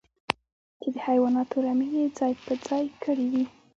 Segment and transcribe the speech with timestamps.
[0.81, 3.45] چې د حيواناتو رمې يې ځای پر ځای کړې وې.